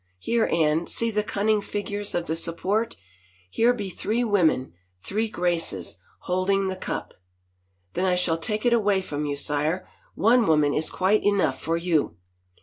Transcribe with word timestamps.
Here, 0.17 0.49
Anne, 0.51 0.87
see 0.87 1.11
the 1.11 1.21
cunning 1.21 1.61
figures 1.61 2.15
of 2.15 2.25
the 2.25 2.35
support. 2.35 2.95
Here 3.51 3.71
be 3.71 3.91
three 3.91 4.23
women, 4.23 4.73
three 4.99 5.29
Graces, 5.29 5.97
holding 6.21 6.69
the 6.69 6.75
cup 6.75 7.13
—""Then 7.93 8.05
I 8.05 8.15
shall 8.15 8.39
take 8.39 8.65
it 8.65 8.73
awly 8.73 9.03
from 9.03 9.27
you, 9.27 9.37
sire— 9.37 9.87
one 10.15 10.47
woman 10.47 10.73
is 10.73 10.89
quite 10.89 11.23
enough 11.23 11.61
for 11.61 11.77
you." 11.77 12.17